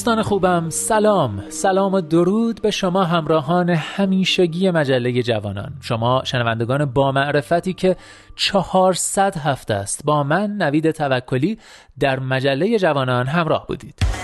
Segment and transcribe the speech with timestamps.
[0.00, 1.42] دوستان خوبم سلام.
[1.48, 5.72] سلام و درود به شما همراهان همیشگی مجله جوانان.
[5.80, 7.96] شما شنوندگان با معرفتی که
[8.36, 11.58] 400 هفته است با من نوید توکلی
[11.98, 14.19] در مجله جوانان همراه بودید.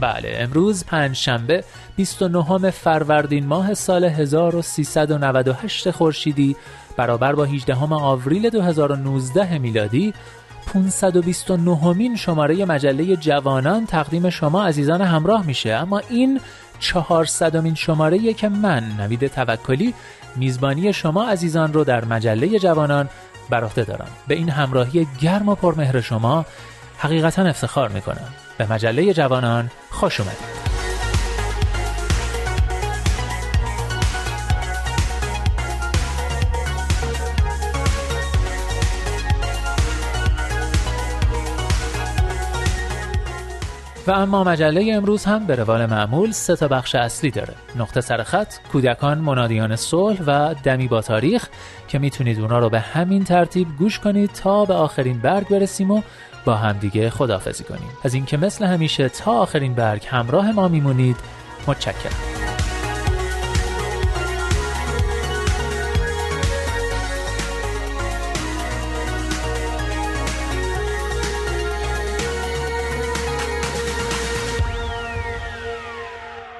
[0.00, 1.64] بله امروز پنج شنبه
[1.96, 6.56] 29 فروردین ماه سال 1398 خورشیدی
[6.96, 10.14] برابر با 18 آوریل 2019 میلادی
[10.66, 15.70] 529 مین شماره مجله جوانان تقدیم شما عزیزان همراه میشه.
[15.70, 16.40] اما این
[16.78, 19.94] 400 مین شماره که من نوید توکلی
[20.36, 23.08] میزبانی شما عزیزان رو در مجله جوانان
[23.50, 24.08] بر دارم.
[24.28, 26.46] به این همراهی گرم و پرمهر شما
[26.98, 28.28] حقیقتا افتخار می‌کنم.
[28.60, 30.60] به مجله جوانان خوش اومدید.
[44.06, 47.54] و اما مجله امروز هم به روال معمول سه تا بخش اصلی داره.
[47.76, 51.48] نقطه سرخط کودکان منادیان صلح و دمی با تاریخ
[51.88, 56.02] که می‌تونید اونا رو به همین ترتیب گوش کنید تا به آخرین برگ برسیم و
[56.44, 57.90] با همدیگه خداحافظی کنیم.
[58.04, 61.16] از اینکه مثل همیشه تا آخرین برگ همراه ما میمونید
[61.66, 62.40] متشکرم.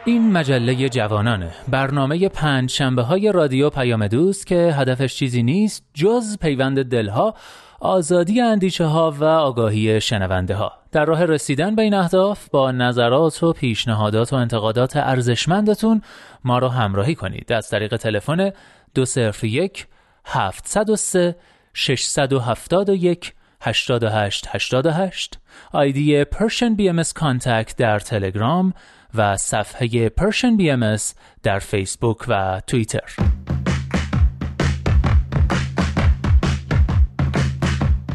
[0.04, 1.50] این مجله جوانانه.
[1.68, 7.34] برنامه پنج شنبه های رادیو پیام دوست که هدفش چیزی نیست جز پیوند دلها
[7.80, 13.42] آزادی اندیشه ها و آگاهی شنونده ها در راه رسیدن به این اهداف با نظرات
[13.42, 16.02] و پیشنهادات و انتقادات ارزشمندتون
[16.44, 17.52] ما را همراهی کنید.
[17.52, 18.50] از طریق تلفن
[18.94, 19.86] 201
[20.24, 21.36] 703
[21.74, 25.38] 671 88 88
[25.72, 28.74] آیدی Persian BMS Contact در تلگرام
[29.14, 31.02] و صفحه Persian BMS
[31.42, 33.39] در فیسبوک و توییتر.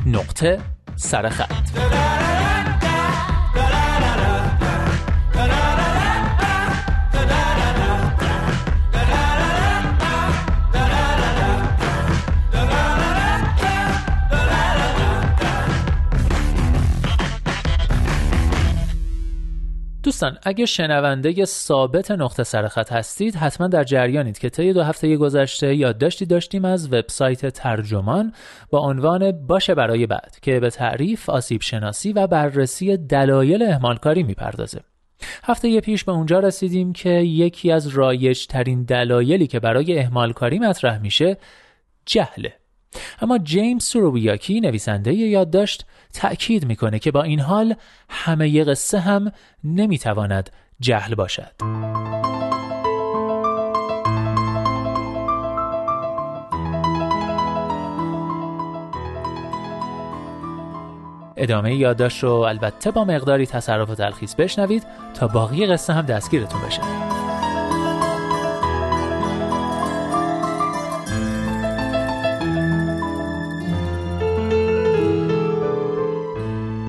[0.06, 0.60] نقطه
[0.96, 1.52] سرخط
[20.16, 25.76] دوستان اگه شنونده ثابت نقطه سرخط هستید حتما در جریانید که طی دو هفته گذشته
[25.76, 28.34] یادداشتی داشتیم از وبسایت ترجمان
[28.70, 34.82] با عنوان باشه برای بعد که به تعریف آسیب شناسی و بررسی دلایل اهمالکاری می‌پردازه.
[35.44, 40.98] هفته پیش به اونجا رسیدیم که یکی از رایج ترین دلایلی که برای اهمالکاری مطرح
[40.98, 41.38] میشه
[42.06, 42.54] جهله.
[43.22, 47.76] اما جیمز سورویاکی نویسنده یادداشت تأکید می‌کنه که با این حال
[48.10, 49.32] همه قصه هم
[49.64, 50.50] نمی‌تواند
[50.80, 51.52] جهل باشد.
[61.38, 64.84] ادامه یادداشت رو البته با مقداری تصرف و تلخیص بشنوید
[65.14, 66.82] تا باقی قصه هم دستگیرتون بشه.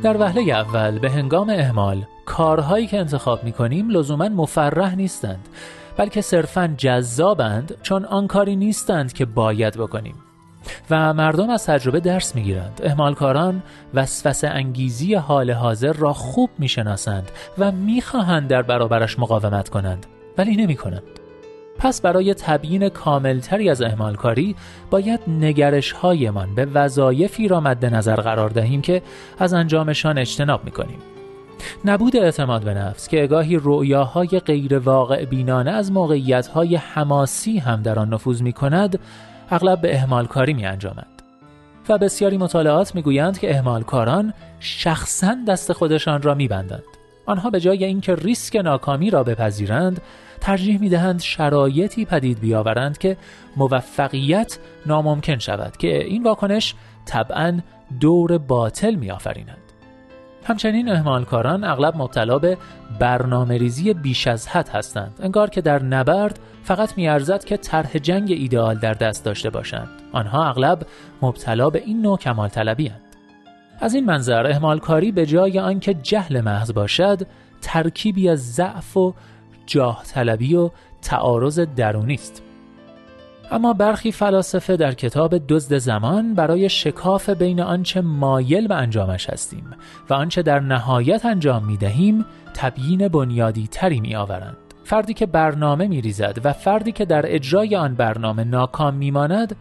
[0.02, 5.48] در وهله اول به هنگام اهمال کارهایی که انتخاب می کنیم لزوما مفرح نیستند
[5.96, 10.14] بلکه صرفا جذابند چون آن کاری نیستند که باید بکنیم
[10.90, 13.62] و مردم از تجربه درس می‌گیرند اهمالکاران
[13.94, 20.06] وسوسه انگیزی حال حاضر را خوب می‌شناسند و می‌خواهند در برابرش مقاومت کنند
[20.38, 21.25] ولی نمی کنند.
[21.78, 24.56] پس برای تبیین کاملتری از اهمالکاری
[24.90, 29.02] باید نگرش هایمان به وظایفی را مد نظر قرار دهیم که
[29.38, 30.98] از انجامشان اجتناب می کنیم.
[31.84, 37.82] نبود اعتماد به نفس که اگاهی رؤیاهای غیر واقع بینانه از موقعیت های حماسی هم
[37.82, 38.98] در آن نفوذ می کند
[39.50, 41.06] اغلب به اهمال کاری می انجامد.
[41.88, 46.82] و بسیاری مطالعات می گویند که اهمال کاران شخصا دست خودشان را می بندند.
[47.26, 50.00] آنها به جای اینکه ریسک ناکامی را بپذیرند
[50.40, 53.16] ترجیح می دهند شرایطی پدید بیاورند که
[53.56, 56.74] موفقیت ناممکن شود که این واکنش
[57.04, 57.60] طبعا
[58.00, 59.58] دور باطل می آفریند.
[60.44, 62.58] همچنین اهمالکاران اغلب مبتلا به
[62.98, 68.30] برنامه ریزی بیش از حد هستند انگار که در نبرد فقط میارزد که طرح جنگ
[68.30, 70.86] ایدئال در دست داشته باشند آنها اغلب
[71.22, 73.00] مبتلا به این نوع کمال طلبی هند.
[73.80, 77.26] از این منظر اهمالکاری به جای آنکه جهل محض باشد
[77.62, 79.14] ترکیبی از ضعف و
[79.66, 80.70] جاه طلبی و
[81.02, 82.42] تعارض درونی است
[83.50, 89.70] اما برخی فلاسفه در کتاب دزد زمان برای شکاف بین آنچه مایل به انجامش هستیم
[90.10, 92.24] و آنچه در نهایت انجام می دهیم
[92.54, 94.56] تبیین بنیادی تری می آورند.
[94.84, 99.56] فردی که برنامه می ریزد و فردی که در اجرای آن برنامه ناکام می ماند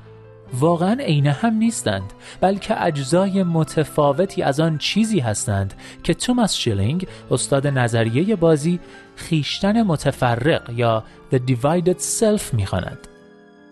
[0.59, 5.73] واقعا عین هم نیستند بلکه اجزای متفاوتی از آن چیزی هستند
[6.03, 8.79] که توماس شیلینگ استاد نظریه بازی
[9.15, 13.07] خیشتن متفرق یا The Divided Self می‌خواند.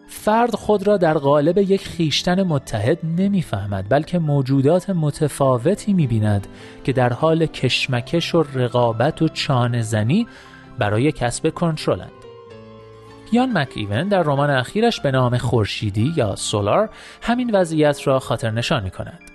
[0.07, 6.47] فرد خود را در قالب یک خیشتن متحد نمی‌فهمد بلکه موجودات متفاوتی می‌بیند
[6.83, 10.27] که در حال کشمکش و رقابت و چانه زنی
[10.79, 12.11] برای کسب کنترلند
[13.31, 16.89] یان مک ایون در رمان اخیرش به نام خورشیدی یا سولار
[17.21, 19.32] همین وضعیت را خاطر نشان می کند.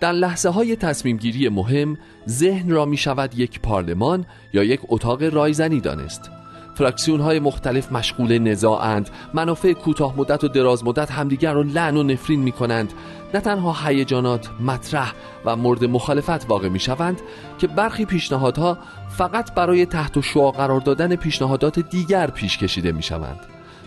[0.00, 1.98] در لحظه های تصمیم گیری مهم
[2.28, 6.30] ذهن را می شود یک پارلمان یا یک اتاق رایزنی دانست.
[6.74, 12.02] فراکسیون های مختلف مشغول نزاعند منافع کوتاه مدت و دراز مدت همدیگر را لعن و
[12.02, 12.92] نفرین می کنند
[13.34, 15.12] نه تنها هیجانات مطرح
[15.44, 17.20] و مورد مخالفت واقع می شوند
[17.58, 23.40] که برخی پیشنهادها فقط برای تحت شعا قرار دادن پیشنهادات دیگر پیش کشیده می شوند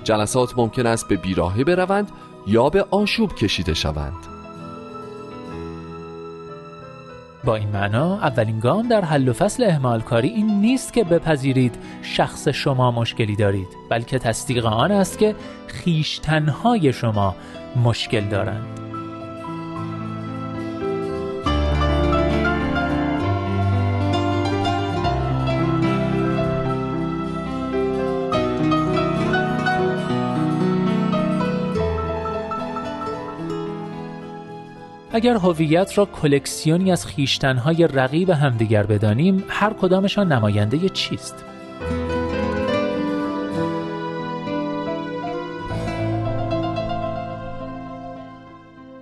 [0.03, 2.11] جلسات ممکن است به بیراهه بروند
[2.47, 4.32] یا به آشوب کشیده شوند.
[7.45, 11.75] با این معنا اولین گام در حل و فصل اهمال کاری این نیست که بپذیرید
[12.01, 15.35] شخص شما مشکلی دارید بلکه تصدیق آن است که
[15.67, 17.35] خیشتنهای شما
[17.83, 18.82] مشکل دارند.
[35.15, 41.45] اگر هویت را کلکسیونی از خیشتنهای رقیب همدیگر بدانیم هر کدامشان نماینده چیست؟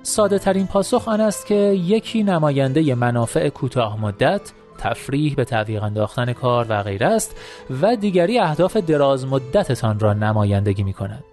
[0.04, 6.34] ساده ترین پاسخ آن است که یکی نماینده منافع کوتاه مدت تفریح به تعویق انداختن
[6.34, 7.36] کار و غیره است
[7.82, 11.31] و دیگری اهداف دراز مدتتان را نمایندگی می کند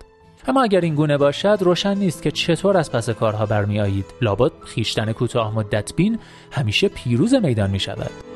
[0.48, 4.04] اما اگر این گونه باشد روشن نیست که چطور از پس کارها برمیآیید.
[4.20, 6.18] لابد خیشتن کوتاه مدت بین
[6.50, 8.27] همیشه پیروز میدان می شود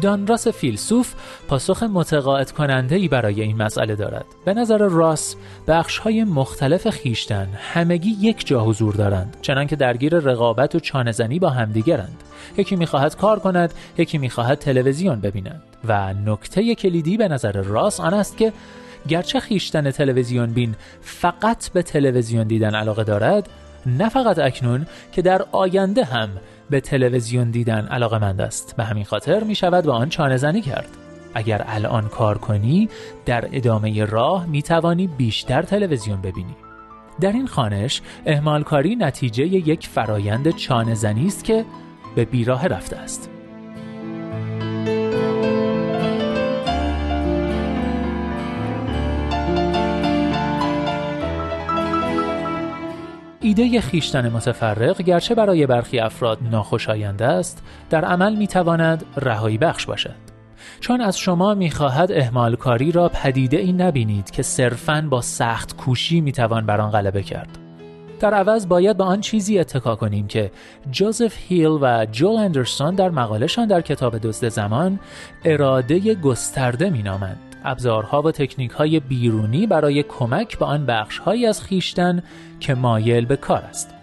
[0.00, 1.14] دانراس فیلسوف
[1.48, 4.24] پاسخ متقاعد کننده ای برای این مسئله دارد.
[4.44, 5.36] به نظر راس
[5.68, 11.48] بخش های مختلف خیشتن همگی یک جا حضور دارند چنانکه درگیر رقابت و چانهزنی با
[11.48, 12.22] همدیگرند.
[12.56, 15.62] یکی می‌خواهد کار کند یکی می‌خواهد تلویزیون ببیند.
[15.84, 18.52] و نکته کلیدی به نظر راس آن است که
[19.08, 23.48] گرچه خیشتن تلویزیون بین فقط به تلویزیون دیدن علاقه دارد
[23.86, 26.28] نه فقط اکنون که در آینده هم
[26.70, 30.62] به تلویزیون دیدن علاقه مند است به همین خاطر می شود با آن چانه زنی
[30.62, 30.88] کرد.
[31.34, 32.88] اگر الان کار کنی
[33.26, 36.56] در ادامه راه می توانی بیشتر تلویزیون ببینی.
[37.20, 41.64] در این خانش اهمالکاری نتیجه یک فرایند چانه زنی است که
[42.14, 43.39] به بیراه رفته است.
[53.50, 60.14] ایده خیشتن متفرق گرچه برای برخی افراد ناخوشایند است در عمل می‌تواند رهایی بخش باشد.
[60.80, 66.20] چون از شما می‌خواهد اهمال کاری را پدیده ای نبینید که صرفاً با سخت کوشی
[66.20, 67.58] می‌توان بر آن غلبه کرد.
[68.20, 70.50] در عوض باید به آن چیزی اتکا کنیم که
[70.90, 74.98] جوزف هیل و جول اندرسون در مقالشان در کتاب دزد زمان
[75.44, 77.49] اراده گسترده مینامند.
[77.64, 82.22] ابزارها و تکنیک های بیرونی برای کمک به آن بخش هایی از خیشتن
[82.60, 83.94] که مایل به کار است.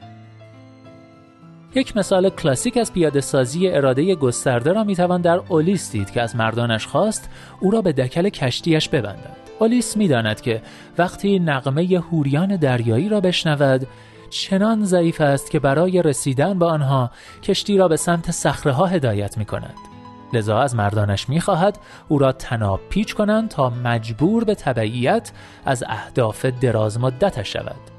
[1.75, 6.35] یک مثال کلاسیک از پیاده سازی اراده گسترده را می‌توان در اولیس دید که از
[6.35, 9.35] مردانش خواست او را به دکل کشتیش ببندند.
[9.59, 10.61] اولیس می‌داند که
[10.97, 13.87] وقتی نغمه هوریان دریایی را بشنود
[14.29, 17.11] چنان ضعیف است که برای رسیدن به آنها
[17.43, 19.96] کشتی را به سمت صخره ها هدایت می کند.
[20.33, 25.31] لذا از مردانش می‌خواهد او را تناب پیچ کنند تا مجبور به تبعیت
[25.65, 27.97] از اهداف دراز مدتش شود.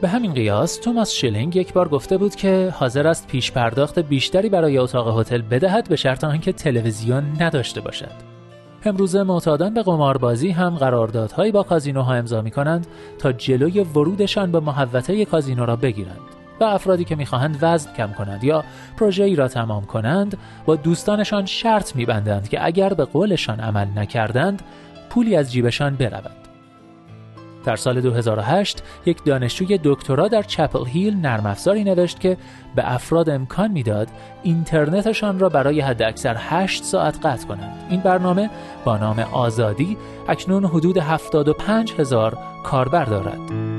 [0.00, 4.48] به همین قیاس توماس شیلینگ یک بار گفته بود که حاضر است پیش پرداخت بیشتری
[4.48, 8.30] برای اتاق هتل بدهد به شرط آنکه تلویزیون نداشته باشد.
[8.84, 12.86] امروزه معتادان به قماربازی هم قراردادهایی با کازینوها امضا می کنند
[13.18, 16.39] تا جلوی ورودشان به محوطه کازینو را بگیرند.
[16.60, 18.64] و افرادی که می‌خواهند وزن کم کنند یا
[18.96, 24.62] پروژه ای را تمام کنند با دوستانشان شرط میبندند که اگر به قولشان عمل نکردند
[25.10, 26.40] پولی از جیبشان برود
[27.64, 32.36] در سال 2008 یک دانشجوی دکترا در چپل هیل نرم افزاری نوشت که
[32.74, 34.08] به افراد امکان می‌داد
[34.42, 37.86] اینترنتشان را برای حداکثر 8 ساعت قطع کنند.
[37.90, 38.50] این برنامه
[38.84, 39.96] با نام آزادی
[40.28, 43.69] اکنون حدود 75 هزار کاربر دارد.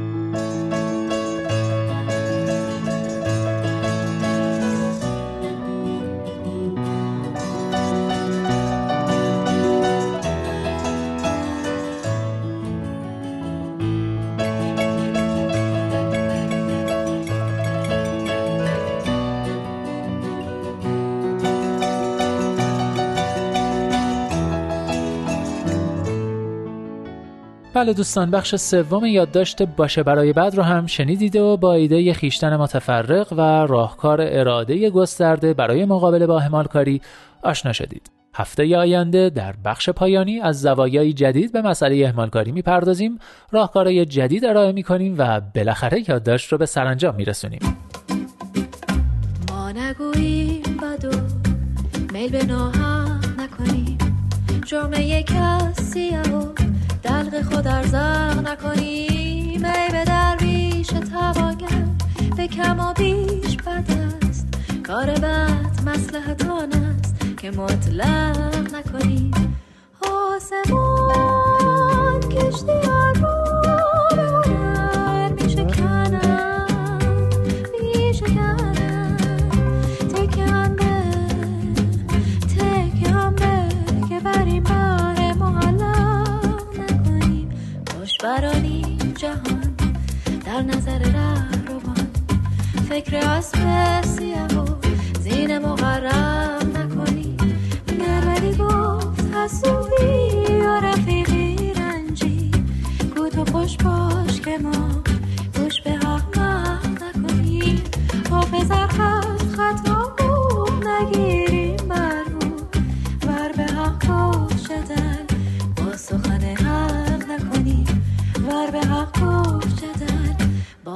[27.82, 32.56] بله دوستان بخش سوم یادداشت باشه برای بعد رو هم شنیدید و با ایده خیشتن
[32.56, 37.02] متفرق و راهکار اراده گسترده برای مقابله با همالکاری
[37.44, 38.12] آشنا شدید.
[38.34, 43.20] هفته آینده در بخش پایانی از زوایای جدید به مسئله اهمالکاری می‌پردازیم
[43.52, 47.62] راهکارهای جدید ارائه می‌کنیم و بالاخره یادداشت رو به سرانجام میرسونیم
[49.50, 51.12] ما نگوییم بدو
[52.14, 52.44] میل به
[53.38, 53.98] نکنیم
[54.66, 56.12] جرمه کسی
[57.04, 59.08] دلق خود ارزاق نکنی
[59.58, 61.86] می به درویش تواگر
[62.38, 63.86] به کم و بیش بد
[64.28, 64.48] است
[64.88, 69.32] کار بد مسلحتان است که مطلق نکنی
[70.02, 72.72] آسمان کشتی
[88.24, 89.76] برانی جهان
[90.46, 92.08] در نظر روان
[92.90, 94.66] فکر اسب سیه و
[95.20, 97.38] زین مقرم نکنی.
[97.88, 102.52] گرولی گفت حسوبی یا رفیقی رنجی.
[103.16, 105.04] گو تو خوش باش که ما
[105.58, 107.84] گوش به حق نکنی.
[108.32, 109.90] حافظ خط خط
[110.86, 111.31] نگیریم برمون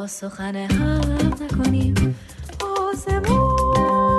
[0.07, 2.15] سخن حق نکنیم.
[2.61, 4.14] آسمان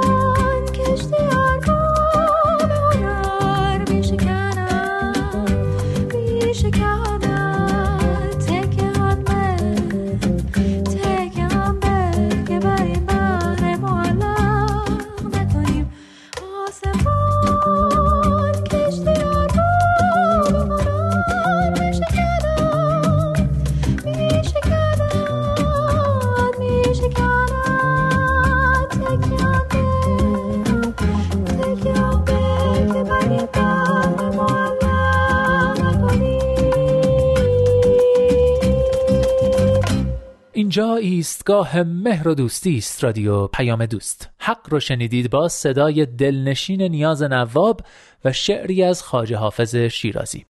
[41.06, 44.30] ایستگاه مهر و دوستی است رادیو پیام دوست.
[44.38, 47.80] حق رو شنیدید با صدای دلنشین نیاز نواب
[48.24, 50.46] و شعری از خاجه حافظ شیرازی.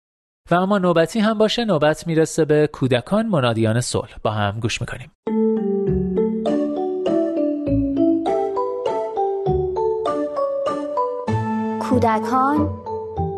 [0.52, 4.18] و اما نوبتی هم باشه نوبت می‌رسه به کودکان منادیان صلح.
[4.24, 5.12] با هم گوش می‌کنیم.
[11.80, 12.70] کودکان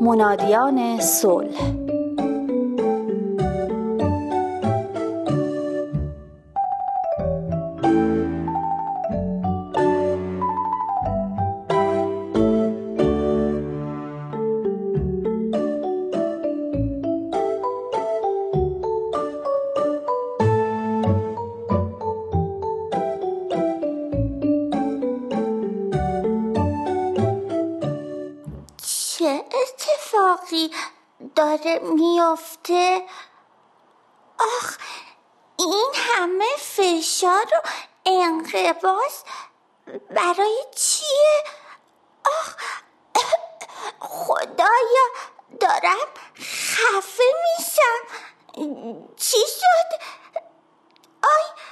[0.01, 1.96] منادیان صلح
[31.57, 33.05] داره میافته.
[34.39, 34.77] آخ
[35.59, 37.67] این همه فشار و
[38.05, 39.23] انقباس
[40.09, 41.43] برای چیه؟
[42.25, 42.55] آخ
[43.99, 45.07] خدایا
[45.59, 47.23] دارم خفه
[47.57, 48.01] میشم.
[49.17, 50.01] چی شد؟
[51.23, 51.66] آی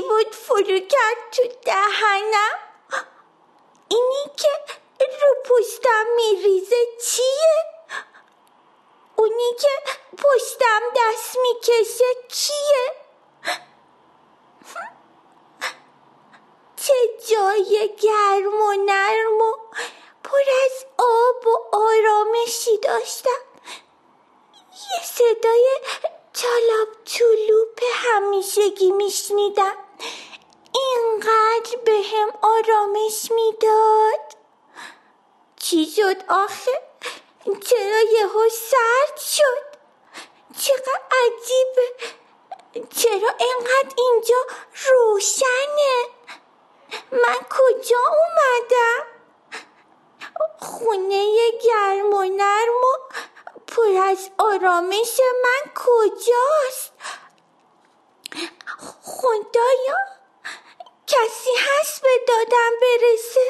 [0.00, 2.58] بود فرو کرد تو دهنم
[3.88, 4.48] اینی که
[4.98, 7.64] رو پشتم میریزه چیه
[9.16, 13.02] اونی که پشتم دست می‌کشه کیه
[16.76, 16.94] چه
[17.28, 19.56] جای گرم و نرم و
[20.24, 23.42] پر از آب و آرامشی داشتم
[24.72, 25.68] یه صدای
[26.32, 29.76] چالاب چلوپ همیشگی میشنیدم.
[30.74, 34.36] اینقدر به هم آرامش می‌داد.
[35.56, 36.82] چی شد آخه؟
[37.44, 39.78] چرا یهو سرد شد؟
[40.58, 41.94] چقدر عجیبه.
[42.72, 44.46] چرا اینقدر اینجا
[44.90, 46.04] روشنه؟
[47.12, 49.06] من کجا اومدم؟
[50.60, 53.14] خونه گرم و نرم و
[53.76, 56.92] پر از آرامش من کجاست؟
[59.02, 59.98] خدایا
[61.06, 63.46] کسی هست به دادم برسه؟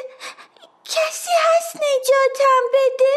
[0.85, 3.15] کسی هست نجاتم بده؟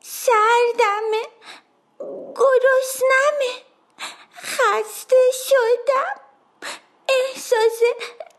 [0.00, 1.22] سردمه
[2.36, 3.62] گرسنمه
[4.42, 6.20] خسته شدم
[7.08, 7.80] احساس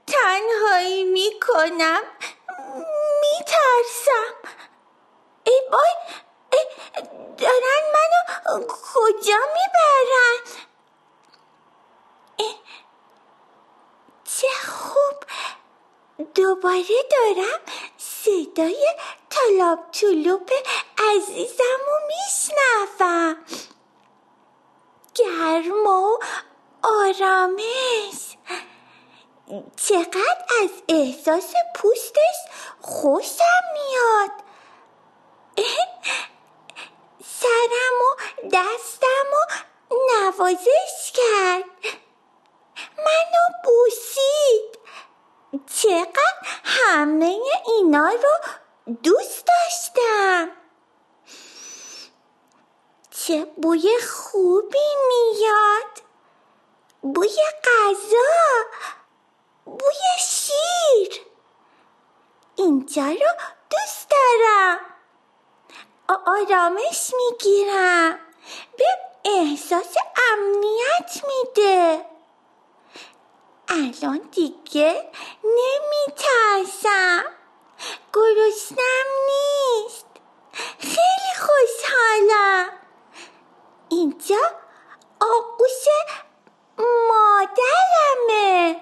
[0.07, 2.03] تنهایی می‌کنم
[3.21, 4.35] میترسم
[5.43, 5.93] ای بای
[7.37, 8.57] دارن منو
[9.23, 10.63] کجا می‌برن.
[14.25, 15.23] چه خوب.
[16.35, 17.59] دوباره دارم
[17.97, 18.87] صدای
[19.29, 20.49] طلاب طلوب
[20.97, 23.37] عزیزم و میشنوم.
[25.15, 26.19] گرم و
[26.83, 28.37] آرامش.
[29.75, 32.37] چقدر از احساس پوستش
[32.81, 34.42] خوشم میاد.
[37.43, 38.15] سرم و
[38.53, 39.53] دستم و
[40.11, 41.65] نوازش کرد.
[42.97, 44.79] منو بوسید.
[45.75, 50.51] چقدر همه اینا رو دوست داشتم.
[53.11, 56.01] چه بوی خوبی میاد.
[57.01, 58.63] بوی غذا.
[59.65, 61.25] بوی شیر.
[62.55, 63.31] اینجا رو
[63.69, 64.92] دوست دارم.
[66.07, 68.19] آرامش می‌گیرم.
[68.77, 68.85] به
[69.25, 69.95] احساس
[70.31, 72.05] امنیت میده.
[73.67, 75.11] الان دیگه
[75.43, 77.23] نمیترسم.
[78.13, 80.05] گرسنم نیست.
[80.79, 82.69] خیلی خوشحالم.
[83.89, 84.41] اینجا
[85.21, 85.85] آقوش
[87.09, 88.81] مادرمه.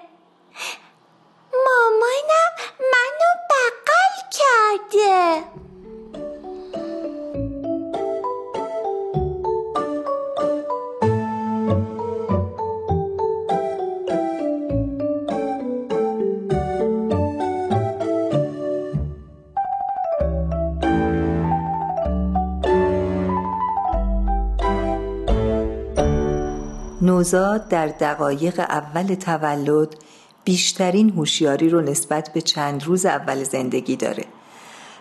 [27.22, 29.96] نوزاد در دقایق اول تولد
[30.44, 34.24] بیشترین هوشیاری رو نسبت به چند روز اول زندگی داره.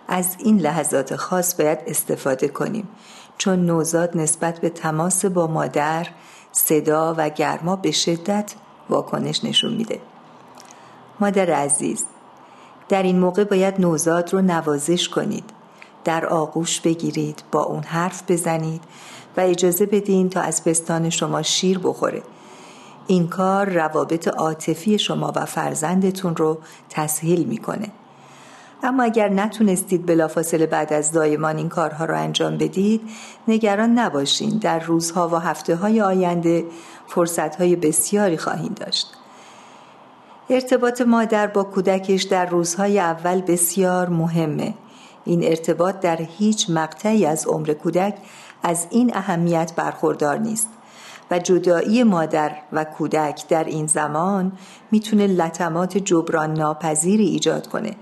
[0.08, 2.88] از این لحظات خاص باید استفاده کنیم
[3.38, 6.08] چون نوزاد نسبت به تماس با مادر
[6.52, 8.54] صدا و گرما به شدت
[8.90, 10.00] واکنش نشون میده.
[11.20, 12.06] مادر عزیز
[12.90, 15.50] در این موقع باید نوزاد رو نوازش کنید.
[16.04, 18.84] در آغوش بگیرید با اون حرف بزنید
[19.38, 22.22] و اجازه بدین تا از پستان شما شیر بخوره.
[23.08, 26.58] این کار روابط عاطفی شما و فرزندتون رو
[26.90, 27.88] تسهیل می‌کنه.
[28.84, 33.02] اما اگر نتونستید بلافاصله بعد از دایمان این کارها رو انجام بدید
[33.48, 34.50] نگران نباشین.
[34.50, 36.66] در روزها و هفته های آینده
[37.08, 39.08] فرصت های بسیاری خواهید داشت.
[40.50, 44.74] ارتباط مادر با کودکش در روزهای اول بسیار مهمه.
[45.26, 48.16] این ارتباط در هیچ مقطعی از عمر کودک
[48.64, 50.68] از این اهمیت برخوردار نیست.
[51.32, 54.52] و جدایی مادر و کودک در این زمان
[54.92, 57.96] می‌تونه لطمات جبران ناپذیری ایجاد کنه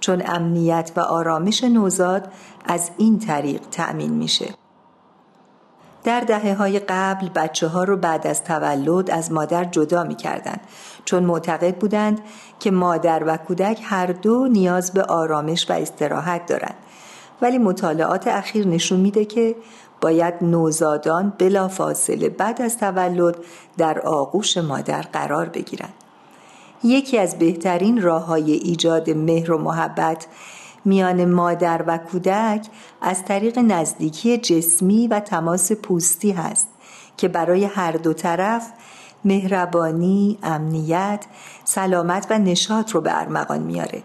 [0.00, 2.32] چون امنیت و آرامش نوزاد
[2.64, 4.54] از این طریق تأمین میشه.
[6.04, 10.16] در دهه های قبل بچه ها رو بعد از تولد از مادر جدا می
[11.04, 12.20] چون معتقد بودند
[12.60, 16.76] که مادر و کودک هر دو نیاز به آرامش و استراحت دارند.
[17.42, 19.56] ولی مطالعات اخیر نشون میده که
[20.02, 23.36] باید نوزادان بلا فاصله بعد از تولد
[23.78, 25.94] در آغوش مادر قرار بگیرند.
[26.84, 30.26] یکی از بهترین راه های ایجاد مهر و محبت
[30.84, 32.66] میان مادر و کودک
[33.00, 36.68] از طریق نزدیکی جسمی و تماس پوستی هست
[37.16, 38.72] که برای هر دو طرف
[39.24, 41.24] مهربانی، امنیت،
[41.64, 44.02] سلامت و نشاط رو به ارمغان میاره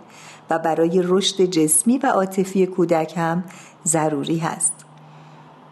[0.50, 3.44] و برای رشد جسمی و عاطفی کودک هم
[3.86, 4.77] ضروری هست.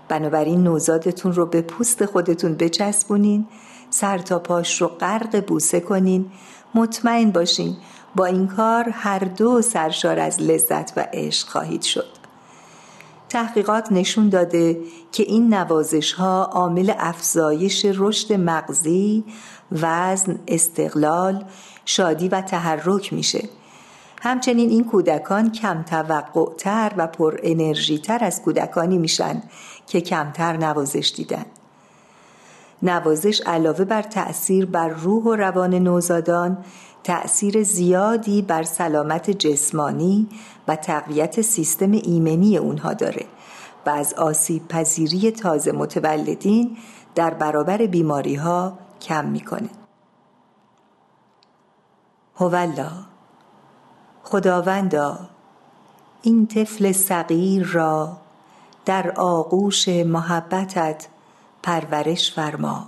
[0.08, 3.48] بنابراین نوزادتون رو به پوست خودتون بچسبونین
[3.90, 6.32] سر تا پاش رو غرق بوسه کنین.
[6.76, 7.78] مطمئن باشین
[8.16, 12.08] با این کار هر دو سرشار از لذت و عشق خواهید شد.
[13.30, 14.80] تحقیقات نشون داده
[15.12, 19.24] که این نوازش ها عامل افزایش رشد مغزی،
[19.72, 21.46] وزن، استقلال،
[21.86, 23.50] شادی و تحرک میشه.
[24.22, 29.44] همچنین این کودکان کم توقع تر و پر انرژی تر از کودکانی میشن
[29.88, 31.46] که کمتر نوازش دیدن
[32.84, 36.58] نوازش علاوه بر تأثیر بر روح و روان نوزادان
[37.04, 40.28] تأثیر زیادی بر سلامت جسمانی
[40.68, 43.26] و تقویت سیستم ایمنی اونها داره
[43.86, 46.78] و از آسیب پذیری تازه متولدین
[47.16, 49.70] در برابر بیماری ها کم می‌کنه.
[52.36, 52.92] هولا
[54.26, 55.20] خداوندا
[56.22, 58.18] این طفل صغیر را
[58.86, 61.08] در آغوش محبتت
[61.64, 62.86] پرورش فرما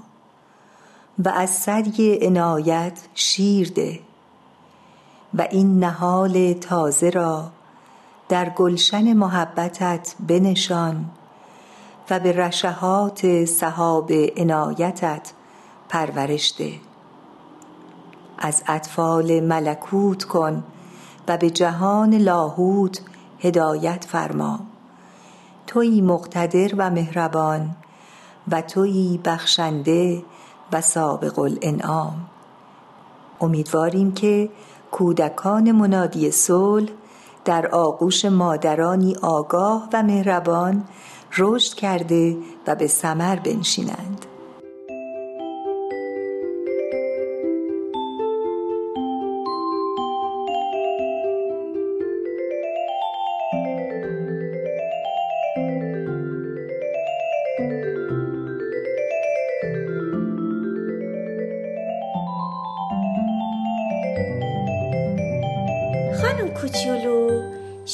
[1.19, 3.99] و از سدی عنایت شیر ده
[5.33, 7.51] و این نهال تازه را
[8.29, 11.05] در گلشن محبتت بنشان
[12.09, 15.31] و به رشهات صحاب عنایتت
[15.89, 16.73] پرورش ده.
[18.37, 20.63] از اطفال ملکوت کن
[21.27, 23.01] و به جهان لاهوت
[23.39, 24.59] هدایت فرما.
[25.67, 27.75] تویی مقتدر و مهربان
[28.51, 30.23] و تویی بخشنده
[30.71, 32.25] و سابق الانعام.
[33.41, 34.49] امیدواریم که
[34.91, 36.89] کودکان منادی صلح
[37.45, 40.83] در آغوش مادرانی آگاه و مهربان
[41.37, 42.37] رشد کرده
[42.67, 44.25] و به ثمر بنشینند.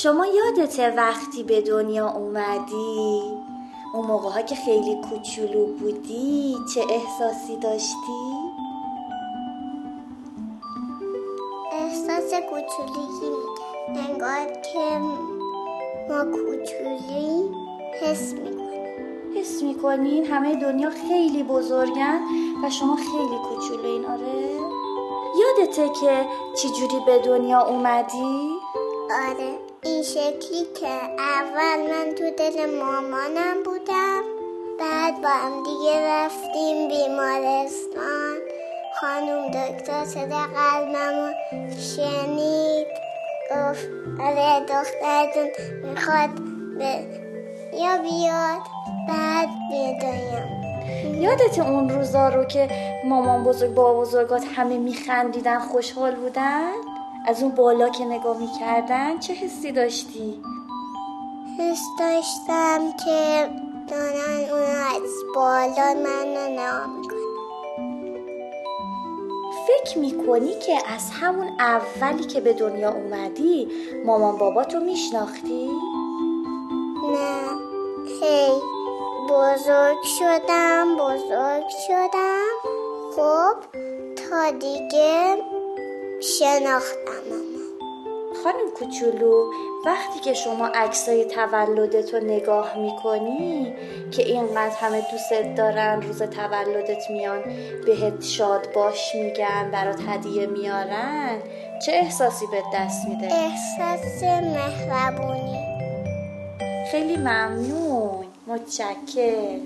[0.03, 3.21] شما یادته وقتی به دنیا اومدی
[3.93, 8.23] اون موقع ها که خیلی کوچولو بودی چه احساسی داشتی؟
[11.71, 13.35] احساس کوچولویی
[13.87, 14.99] انگار که
[16.09, 17.49] ما کوچولی
[18.01, 22.19] حس می‌کنیم حس می‌کنین همه دنیا خیلی بزرگن
[22.63, 24.49] و شما خیلی کوچولوین آره؟
[25.39, 28.49] یادته که چجوری به دنیا اومدی؟
[29.29, 29.62] آره
[30.03, 30.87] شکلی که
[31.19, 34.23] اول من تو دل مامانم بودم
[34.79, 38.37] بعد با هم دیگه رفتیم بیمارستان
[39.01, 41.33] خانوم دکتر صدا قلبمو
[41.79, 42.87] شنید
[43.51, 43.87] گفت
[44.19, 45.49] آره دخترتون
[45.83, 46.29] می‌خواد
[46.77, 47.05] به
[47.73, 48.61] یا بیاد
[49.07, 50.63] بعد بیدایم
[51.21, 52.69] یادت اون روزا رو که
[53.05, 56.92] مامان بزرگ با بزرگات همه میخندیدن خوشحال بودن؟
[57.25, 60.41] از اون بالا که نگاه می‌کردن چه حسی داشتی؟
[61.59, 63.49] حس داشتم که
[63.87, 67.23] دارن اون از بالا من نگاه می‌کنن
[69.67, 73.67] فکر می‌کنی که از همون اولی که به دنیا اومدی
[74.05, 75.69] مامان باباتو میشناختی؟
[77.13, 77.49] نه
[78.21, 78.49] هی
[79.29, 82.53] بزرگ شدم بزرگ شدم
[83.15, 83.55] خب
[84.15, 85.37] تا دیگه
[86.23, 87.23] شناختم.
[88.43, 89.51] خانم کوچولو
[89.85, 93.73] وقتی که شما عکسای تولدت رو نگاه می‌کنی
[94.11, 97.43] که اینقدر همه دوستت دارن روز تولدت میان
[97.85, 101.39] بهت شاد باش میگن برات هدیه میارن
[101.85, 105.63] چه احساسی به دست میده؟ احساس مهربونی.
[106.91, 108.25] خیلی ممنون.
[108.47, 109.59] متشکر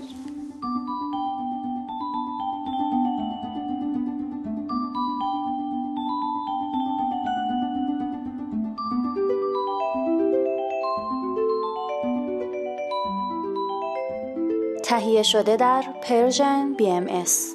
[14.98, 17.54] تهیه شده در Persian BMS.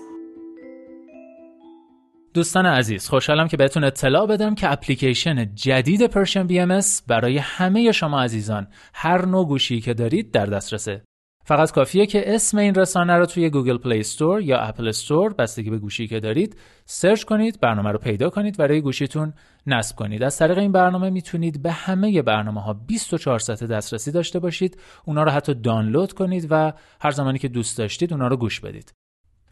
[2.34, 8.22] دوستان عزیز خوشحالم که بهتون اطلاع بدم که اپلیکیشن جدید Persian BM برای همه شما
[8.22, 11.02] عزیزان هر نوع گوشی که دارید در دسترسه
[11.46, 15.70] فقط کافیه که اسم این رسانه رو توی گوگل پلی استور یا اپل استور بستگی
[15.70, 19.34] به گوشی که دارید سرچ کنید برنامه رو پیدا کنید و روی گوشیتون
[19.68, 20.24] نصب کنید.
[20.24, 24.78] از طریق این برنامه می‌تونید به همه برنامه ها 24 ساعت دسترسی داشته باشید.
[25.06, 28.94] اونا رو حتی دانلود کنید و هر زمانی که دوست داشتید اونا رو گوش بدید.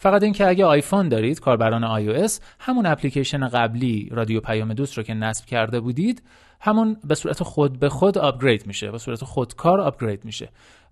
[0.02, 5.14] فقط اینکه اگه آیفون دارید کاربران iOS همون اپلیکیشن قبلی رادیو پیام دوست رو که
[5.14, 6.24] نصب کرده بودید
[6.62, 10.50] همون به صورت خود به خود آپگرید میشه به صورت خودکار آپگرید میشه.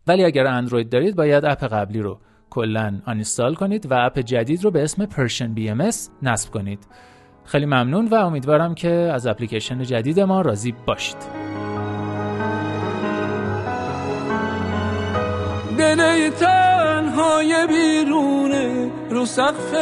[0.07, 4.71] ولی اگر اندروید دارید باید اپ قبلی رو کلا آنیستال کنید و اپ جدید رو
[4.71, 5.07] به اسم
[5.53, 5.89] بی ام
[6.21, 6.87] نصب کنید.
[7.45, 11.17] خیلی ممنون و امیدوارم که از اپلیکیشن جدید ما راضی باشید.
[15.77, 19.75] دل تنهای بیرونه رو سقف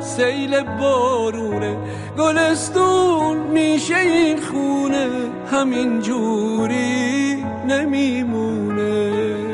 [0.00, 1.76] سیل بارونه.
[2.18, 5.08] گلستون میشه این خونه
[5.52, 9.49] همین جوری نمیمونه.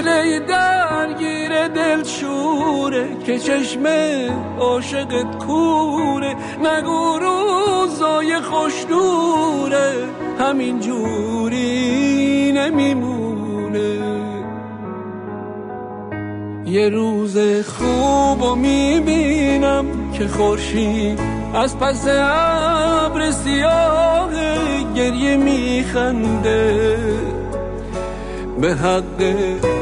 [0.00, 3.86] دل درگیر دل شوره که چشم
[4.58, 9.92] عاشقت کوره نگو روزای خوش دوره
[10.40, 13.96] همین جوری نمیمونه.
[16.66, 21.20] یه روز خوب و می‌بینم که خورشید
[21.54, 24.30] از پس ابر سیاه
[24.94, 26.86] گریه میخنده.
[28.60, 29.34] به حق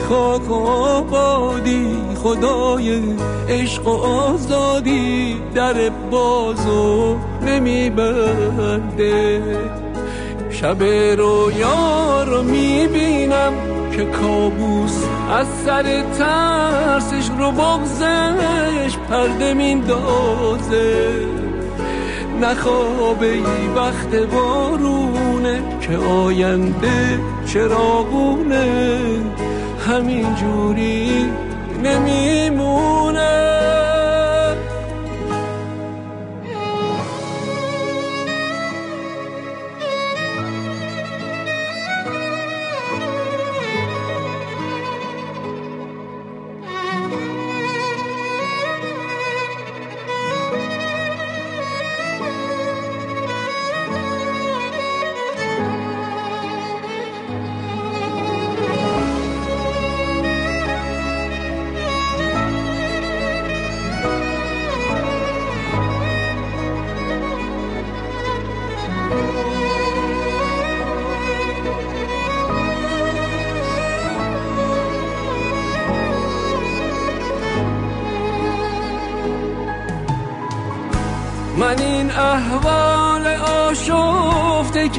[0.09, 3.03] خاک و آبادی خدای
[3.49, 9.43] عشق و آزادی در بازو نمیبنده
[10.51, 10.83] شب
[11.19, 13.53] رویا رو می‌بینم
[13.97, 21.43] که کابوس از سر ترسش رو بغزش پرده میندازه.
[22.42, 28.66] نخوابه ای وقت بارونه که آینده چراغونه.
[29.88, 31.27] همین جوری
[31.85, 33.63] نمیمونه.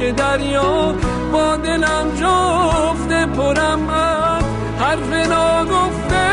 [0.06, 0.94] که دریا
[1.32, 4.44] با دلم جفته پرم از
[4.80, 6.26] حرف ناگفته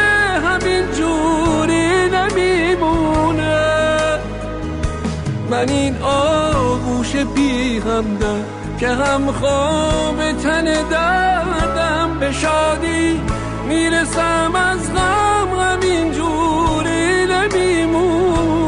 [0.45, 3.59] همین جوری نمیمونه.
[5.51, 8.05] من این آغوش بپیهم
[8.79, 13.21] که هم خواب تن دردم به شادی
[13.67, 18.62] می‌رسم از غم همین جوری نمیمونه.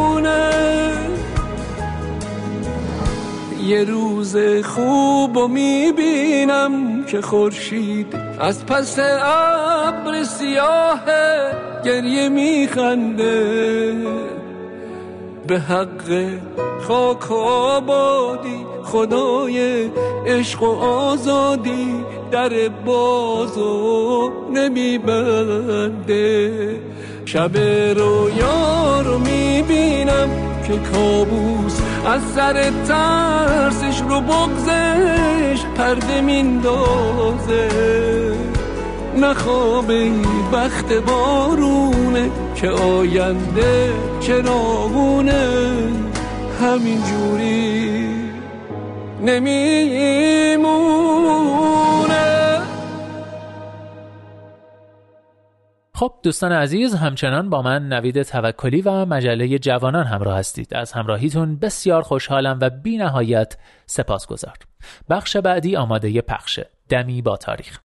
[3.68, 11.02] یه روز خوب و می‌بینم که خورشید از پس ابر سیاه
[11.86, 13.96] گریه میخنده.
[15.48, 16.30] به حق
[16.88, 19.90] خاک آبادی خدای
[20.28, 26.52] عشق و آزادی در بازو نمیبنده.
[27.26, 27.58] شب
[27.98, 30.30] رویا رو می‌بینم
[30.68, 37.70] که کابوس از سر ترسش رو بگذش پرده میندازه.
[39.18, 40.12] نخوابه
[40.54, 45.48] بخت بارونه که آینده چراغونه.
[46.62, 48.10] همین جوری
[49.22, 50.56] نمیمونه
[55.96, 60.74] خب دوستان عزیز همچنان با من نوید توکلی و مجله جوانان همراه هستید.
[60.74, 64.54] از همراهیتون بسیار خوشحالم و بی نهایت سپاس گذار
[65.10, 66.70] بخش بعدی آماده پخشه.
[66.90, 67.80] دمی با تاریخ.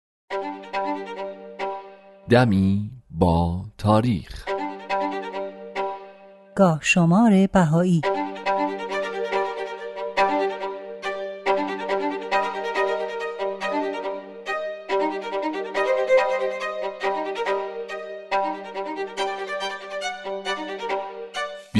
[2.30, 4.44] دمی با تاریخ.
[6.56, 8.00] گاه شمار بهایی.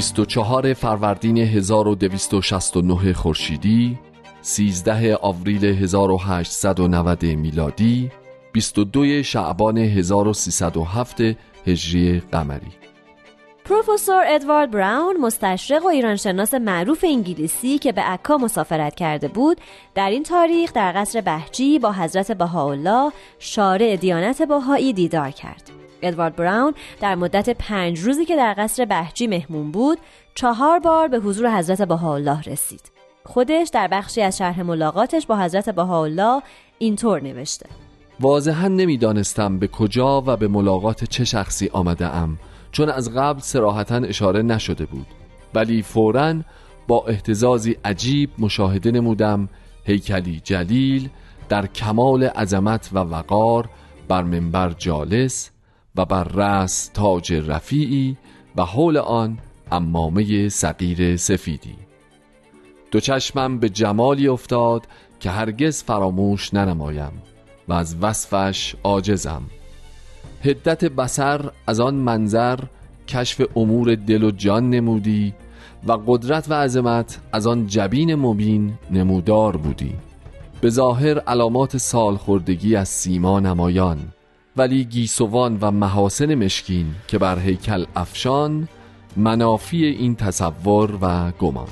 [0.01, 3.99] بیست و چهار فروردین 1269 خورشیدی
[4.41, 8.11] 13 آوریل 1890 میلادی
[8.53, 11.21] 22 شعبان 1307
[11.67, 12.71] هجری قمری.
[13.65, 19.57] پروفسور ادوارد براون مستشرق و ایرانشناس معروف انگلیسی که به عکا مسافرت کرده بود
[19.95, 25.80] در این تاریخ در قصر بهجی با حضرت بهاءالله شارع دیانت بهایی دیدار کرد.
[26.01, 29.97] ادوارد براون در مدت پنج روزی که در قصر بهجی مهمون بود
[30.35, 32.91] چهار بار به حضور حضرت بهاءالله رسید.
[33.25, 36.41] خودش در بخشی از شرح ملاقاتش با حضرت بهاءالله
[36.77, 37.65] اینطور نوشته.
[38.19, 42.37] واضحا نمی‌دانستم به کجا و به ملاقات چه شخصی آمده ام
[42.71, 45.07] چون از قبل سراحتا اشاره نشده بود.
[45.53, 46.35] ولی فورا
[46.87, 49.49] با احتزازی عجیب مشاهده نمودم
[49.83, 51.09] هیکلی جلیل
[51.49, 53.69] در کمال عظمت و وقار
[54.07, 55.50] بر منبر جالس
[55.95, 58.17] و بر رأس تاج رفیعی
[58.55, 59.37] و حول آن
[59.71, 61.75] امامه صغیر سفیدی.
[62.91, 64.87] دو چشمم به جمالی افتاد
[65.19, 67.11] که هرگز فراموش ننمایم
[67.67, 69.41] و از وصفش عاجزم.
[70.43, 72.59] هدت بسر از آن منظر
[73.07, 75.33] کشف امور دل و جان نمودی
[75.87, 79.95] و قدرت و عظمت از آن جبین مبین نمودار بودی.
[80.61, 83.99] به ظاهر علامات سالخوردگی از سیما نمایان
[84.57, 88.67] ولی گیسوان و محاسن مشکین که بر هیکل افشان
[89.17, 91.67] منافی این تصور و گمان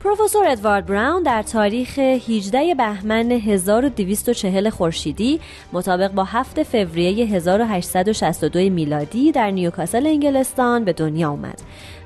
[0.00, 5.40] پروفسور ادوارد براون در تاریخ 18 بهمن 1240 خورشیدی
[5.72, 11.62] مطابق با 7 فوریه 1862 میلادی در نیوکاسل انگلستان به دنیا آمد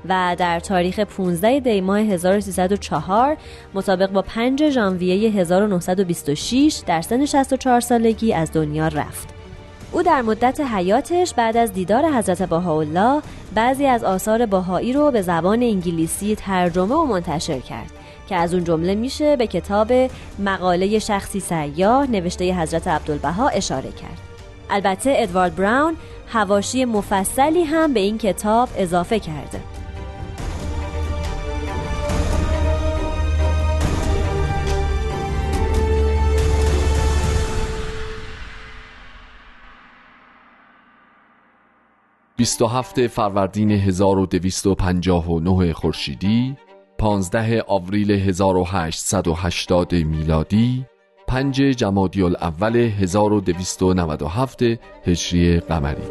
[0.09, 3.37] و در تاریخ 15 دی ماه 1304
[3.73, 9.40] مطابق با 5 ژانویه 1926 در سن 64 سالگی از دنیا رفت.
[9.91, 13.21] او در مدت حیاتش بعد از دیدار حضرت بهاءالله
[13.55, 17.91] بعضی از آثار بهایی رو به زبان انگلیسی ترجمه و منتشر کرد
[18.29, 19.93] که از اون جمله میشه به کتاب
[20.39, 24.17] مقاله شخصی سیاه نوشته حضرت عبدالبها اشاره کرد.
[24.69, 25.95] البته ادوارد براون
[26.27, 29.59] هواشی مفصلی هم به این کتاب اضافه کرده.
[42.41, 46.55] بیست و هفت فروردین 1259 خورشیدی
[46.97, 50.85] 15 آوریل 1880 میلادی
[51.27, 54.61] 5 جمادی الاول 1297
[55.05, 56.01] هجری قمری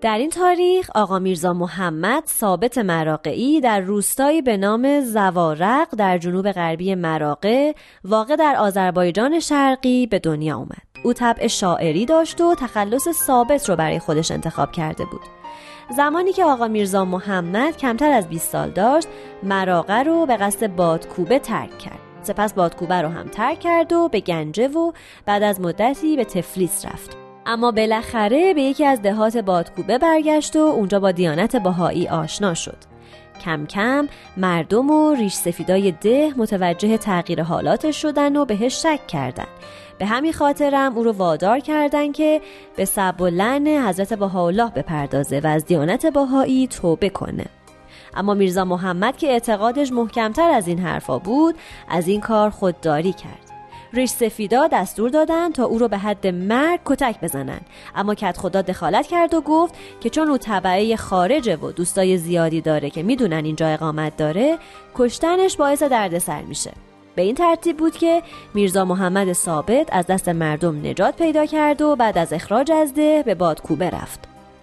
[0.00, 6.52] در این تاریخ آقا میرزا محمد ثابت مراقعی در روستایی به نام زوارق در جنوب
[6.52, 7.72] غربی مراقع
[8.04, 10.91] واقع در آذربایجان شرقی به دنیا آمد.
[11.02, 15.20] او طبع شاعری داشت و تخلص ثابت رو برای خودش انتخاب کرده بود.
[15.96, 19.08] زمانی که آقا میرزا محمد کمتر از 20 سال داشت
[19.42, 21.98] مراقه رو به قصد بادکوبه ترک کرد.
[22.22, 24.92] سپس بادکوبه رو هم ترک کرد و به گنجه و
[25.26, 27.16] بعد از مدتی به تفلیس رفت.
[27.46, 32.76] اما بالاخره به یکی از دهات بادکوبه برگشت و اونجا با دیانت بهایی آشنا شد.
[33.44, 39.46] کم کم مردم و ریش سفیدای ده متوجه تغییر حالاتش شدن و بهش شک کردن.
[40.02, 42.40] به همین خاطرم او رو وادار کردن که
[42.76, 47.46] به سب و لعن حضرت بهاءالله بپردازه و از دیانت باهایی توبه کنه.
[48.14, 51.54] اما میرزا محمد که اعتقادش محکمتر از این حرفا بود
[51.88, 53.50] از این کار خودداری کرد.
[53.92, 57.60] ریش سفیدا دستور دادن تا او رو به حد مرگ کتک بزنن.
[57.94, 62.60] اما کت خدا دخالت کرد و گفت که چون او طبعه خارجه و دوستای زیادی
[62.60, 64.58] داره که می‌دونن اینجا اقامت داره
[64.94, 66.72] کشتنش باعث دردسر میشه.
[67.14, 68.22] به این ترتیب بود که
[68.54, 73.22] میرزا محمد ثابت از دست مردم نجات پیدا کرد و بعد از اخراج از ده
[73.26, 74.20] به بادکوبه رفت.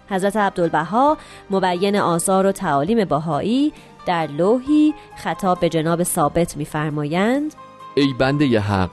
[0.09, 1.17] حضرت عبدالبها
[1.49, 3.73] مبین آثار و تعالیم باهایی
[4.05, 7.53] در لوحی خطاب به جناب ثابت میفرمایند
[7.95, 8.89] ای بنده حق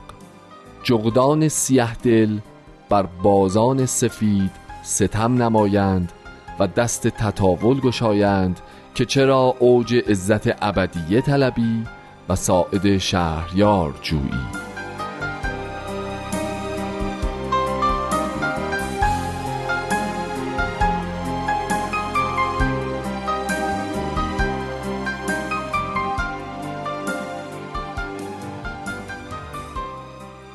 [0.82, 2.38] جغدان سیه دل
[2.88, 4.50] بر بازان سفید
[4.82, 6.12] ستم نمایند
[6.58, 8.60] و دست تطاول گشایند
[8.94, 11.84] که چرا اوج عزت ابدیه طلبی
[12.28, 14.30] و ساعد شهریار جویی.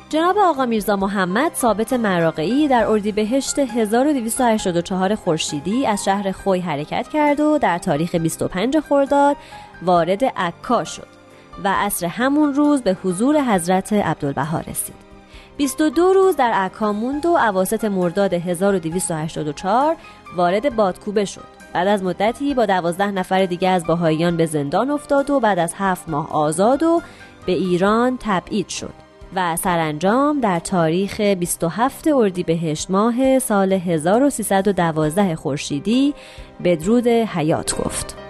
[0.08, 7.40] جناب آقا میرزا محمد ثابت مراقعی در اردیبهشت 1284 خورشیدی از شهر خوی حرکت کرد
[7.40, 9.36] و در تاریخ 25 خرداد
[9.82, 11.21] وارد عکا شد.
[11.64, 15.12] و عصر همون روز به حضور حضرت عبدالبها رسید
[15.56, 19.96] 22 روز در عکا موند و عواست مرداد 1284
[20.36, 25.30] وارد بادکوبه شد بعد از مدتی با دوازده نفر دیگه از باهاییان به زندان افتاد
[25.30, 27.02] و بعد از هفت ماه آزاد و
[27.46, 28.92] به ایران تبعید شد
[29.34, 36.14] و سرانجام در تاریخ 27 اردیبهشت ماه سال 1312 خورشیدی
[36.64, 38.21] بدرود حیات گفت.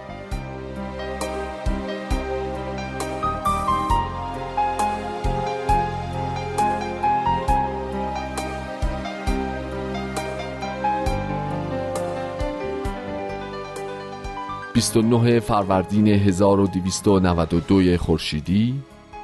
[14.83, 18.74] بیست فروردین 1292 خورشیدی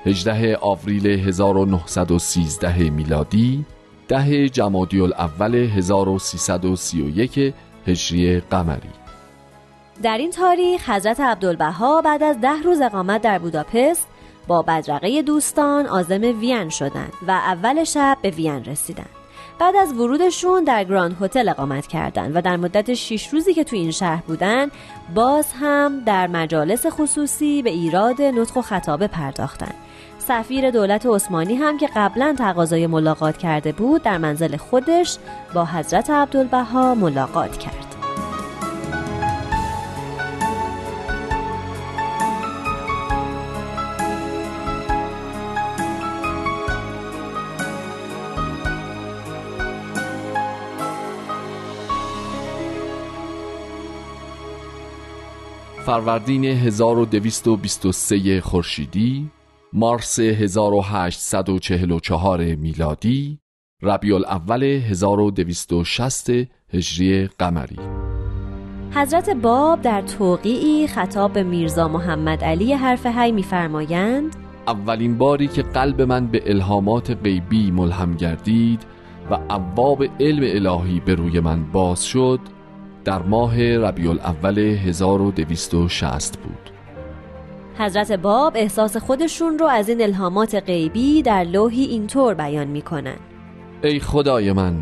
[0.06, 3.64] 18 آوریل 1913 میلادی
[4.08, 7.54] ده جمادی الاول 1331
[7.86, 8.90] هجری قمری
[10.02, 14.08] در این تاریخ حضرت عبدالبها بعد از ده روز اقامت در بوداپست
[14.46, 19.17] با بدرقه دوستان آزم وین شدند و اول شب به وین رسیدند.
[19.58, 23.76] بعد از ورودشون در گراند هتل اقامت کردند و در مدت 6 روزی که تو
[23.76, 24.70] این شهر بودن
[25.14, 29.74] باز هم در مجالس خصوصی به ایراد نطق و خطابه پرداختند
[30.18, 35.18] سفیر دولت عثمانی هم که قبلا تقاضای ملاقات کرده بود در منزل خودش
[35.54, 37.97] با حضرت عبدالبها ملاقات کرد.
[55.88, 59.30] فروردین 1223 خورشیدی
[59.72, 63.38] مارس 1844 میلادی
[63.82, 66.30] ربیع الاول 1260
[66.74, 67.76] هجری قمری.
[68.90, 74.36] حضرت باب در توقیعی خطاب به میرزا محمد علی حرف هی میفرمایند
[74.66, 78.82] اولین باری که قلب من به الهامات غیبی ملهم گردید
[79.30, 82.40] و ابواب علم الهی به روی من باز شد
[83.08, 86.70] در ماه ربیع الاول 1260 بود.
[87.78, 93.16] حضرت باب احساس خودشون رو از این الهامات غیبی در لوحی اینطور بیان می‌کنن.
[93.82, 94.74] ای خدای من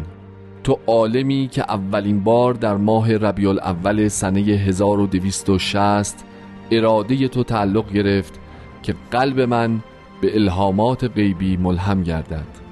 [0.65, 6.25] تو عالمی که اولین بار در ماه ربیع الاول سنه 1260
[6.71, 8.41] اراده تو تعلق گرفت
[8.83, 9.81] که قلب من
[10.21, 12.67] به الهامات غیبی ملهم گردد.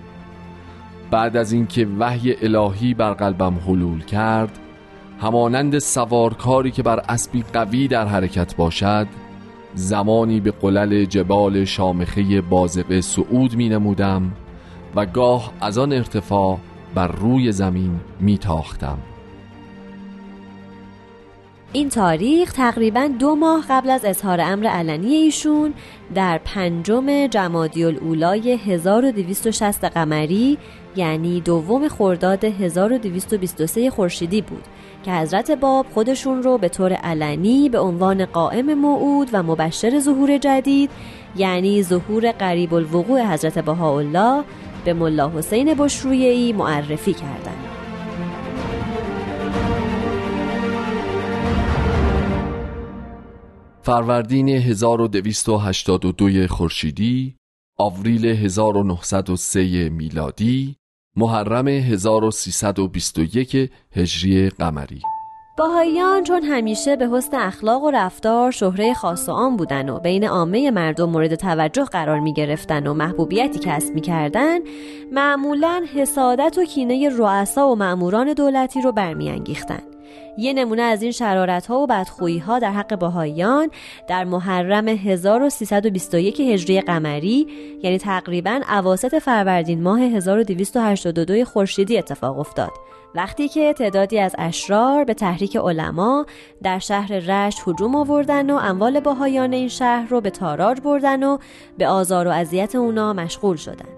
[1.10, 4.58] بعد از اینکه وحی الهی بر قلبم حلول کرد
[5.24, 9.06] همانند سوارکاری که بر اسبی قوی در حرکت باشد
[9.74, 14.32] زمانی به قلل جبال شامخه بازقه صعود می نمودم
[14.96, 16.58] و گاه از آن ارتفاع
[16.94, 18.98] بر روی زمین می تاختم.
[21.72, 25.74] این تاریخ تقریبا دو ماه قبل از اظهار امر علنی ایشون
[26.14, 30.58] در پنجم جمادی الاولای 1260 قمری
[30.96, 34.64] یعنی دوم خرداد 1223 خورشیدی بود.
[35.04, 40.38] که حضرت باب خودشون رو به طور علنی به عنوان قائم موعود و مبشر ظهور
[40.38, 40.90] جدید
[41.36, 44.44] یعنی ظهور قریب الوقوع حضرت بهاءالله
[44.84, 47.64] به ملا حسین بشرویهی معرفی کردند.
[53.82, 57.36] فروردین 1282 خورشیدی
[57.78, 60.76] آوریل 1903 میلادی
[61.16, 65.00] محرم 1321 هجری قمری.
[65.56, 70.24] باهاییان چون همیشه به حسن اخلاق و رفتار شهره خاص و عام بودن و بین
[70.24, 74.58] عامه مردم مورد توجه قرار می گرفتن و محبوبیتی کسب می کردن
[75.12, 79.82] معمولا حسادت و کینه رؤسا و معموران دولتی رو برمیانگیختن.
[80.38, 83.70] یه نمونه از این شرارت ها و بدخویی ها در حق باهاییان
[84.08, 87.46] در محرم 1321 هجری قمری
[87.82, 92.70] یعنی تقریبا اواسط فروردین ماه 1282 خورشیدی اتفاق افتاد.
[93.14, 96.26] وقتی که تعدادی از اشرار به تحریک علما
[96.62, 101.38] در شهر رشت هجوم آوردن و اموال باهایان این شهر رو به تاراج بردن و
[101.78, 103.88] به آزار و اذیت اونا مشغول شدن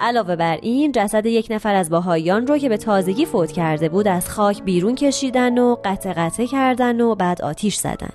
[0.00, 4.08] علاوه بر این جسد یک نفر از باهایان رو که به تازگی فوت کرده بود
[4.08, 8.12] از خاک بیرون کشیدن و قطع قطع کردن و بعد آتیش زدن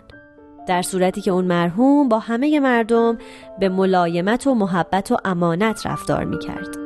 [0.67, 3.17] در صورتی که اون مرحوم با همه مردم
[3.59, 6.80] به ملایمت و محبت و امانت رفتار می کرد.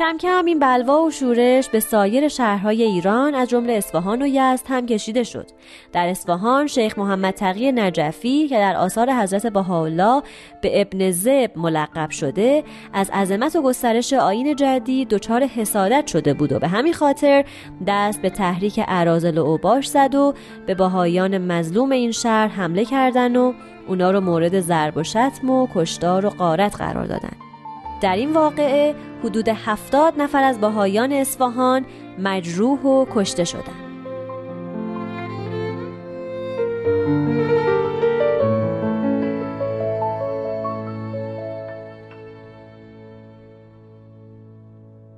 [0.00, 4.66] کم کم این بلوا و شورش به سایر شهرهای ایران از جمله اصفهان و یزد
[4.68, 5.46] هم کشیده شد.
[5.92, 10.22] در اصفهان شیخ محمد تقی نجفی که در آثار حضرت بهاءالله
[10.62, 16.52] به ابن زب ملقب شده از عظمت و گسترش آین جدید دچار حسادت شده بود
[16.52, 17.44] و به همین خاطر
[17.86, 20.34] دست به تحریک ارازل و اوباش زد و
[20.66, 23.52] به باهایان مظلوم این شهر حمله کردن و
[23.88, 27.49] اونا رو مورد ضرب و شتم و کشتار و قارت قرار دادن.
[28.00, 28.94] در این واقعه
[29.24, 31.86] حدود هفتاد نفر از باهایان اصفهان
[32.18, 33.90] مجروح و کشته شدند.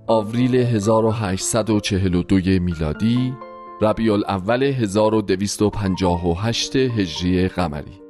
[0.07, 3.35] آوریل 1842 میلادی
[3.81, 8.02] ربیع الاول 1258 هجری قمری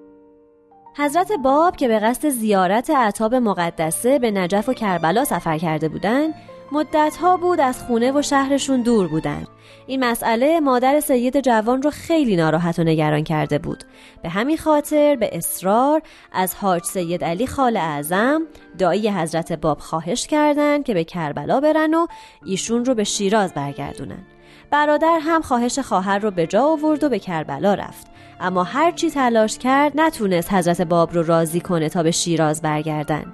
[0.96, 6.34] حضرت باب که به قصد زیارت عطاب مقدسه به نجف و کربلا سفر کرده بودند
[6.72, 9.48] مدتها بود از خونه و شهرشون دور بودند.
[9.86, 13.84] این مسئله مادر سید جوان رو خیلی ناراحت و نگران کرده بود.
[14.22, 18.42] به همین خاطر به اصرار از حاج سید علی خال اعظم
[18.78, 22.06] دایی حضرت باب خواهش کردند که به کربلا برن و
[22.44, 24.26] ایشون رو به شیراز برگردونن.
[24.72, 28.06] برادر هم خواهش خواهر رو به جا آورد و به کربلا رفت.
[28.40, 33.24] اما هرچی تلاش کرد نتونست حضرت باب رو راضی کنه تا به شیراز برگردن.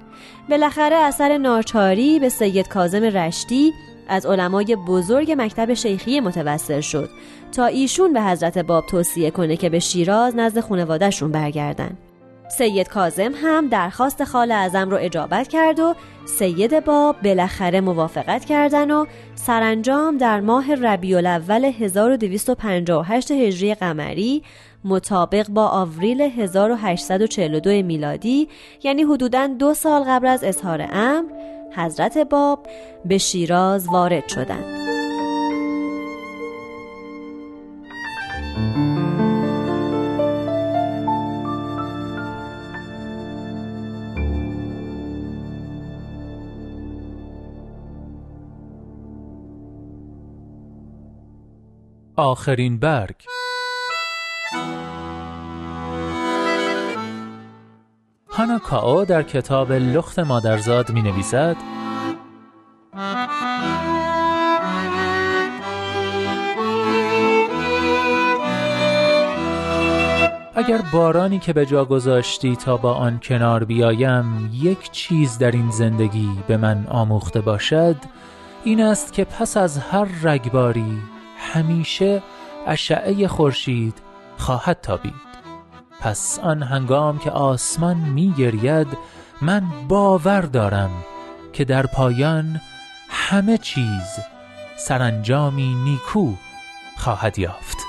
[0.49, 3.73] بالاخره اثر ناچاری به سید کازم رشتی
[4.07, 7.09] از علمای بزرگ مکتب شیخی متوسل شد
[7.51, 11.97] تا ایشون به حضرت باب توصیه کنه که به شیراز نزد خانوادهشون برگردن.
[12.49, 15.95] سید کازم هم درخواست خال اعظم رو اجابت کرد و
[16.25, 24.43] سید باب بالاخره موافقت کردن و سرانجام در ماه ربیع الاول 1258 هجری قمری
[24.83, 28.47] مطابق با آوریل 1842 میلادی
[28.83, 31.29] یعنی حدوداً دو سال قبل از اظهار امر
[31.75, 32.67] حضرت باب
[33.05, 34.88] به شیراز وارد شدند.
[52.19, 53.15] آخرین برگ.
[58.29, 61.55] هانا کاو در کتاب لخت مادرزاد می نویسد
[70.55, 75.71] اگر بارانی که به جا گذاشتی تا با آن کنار بیایم یک چیز در این
[75.71, 77.95] زندگی به من آموخته باشد
[78.63, 80.97] این است که پس از هر رگباری
[81.39, 82.23] همیشه
[82.67, 83.97] اشعه خورشید
[84.37, 85.29] خواهد تابید.
[86.01, 88.87] پس آن هنگام که آسمان می گرید
[89.41, 90.91] من باور دارم
[91.53, 92.61] که در پایان
[93.09, 94.19] همه چیز
[94.77, 96.33] سرانجامی نیکو
[96.97, 97.88] خواهد یافت.